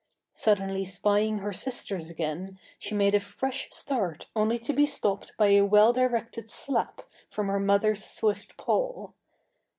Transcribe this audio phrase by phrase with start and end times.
[0.33, 5.49] Suddenly spying her sisters again, she made a fresh start only to be stopped by
[5.49, 9.11] a well directed slap from her mother's swift paw.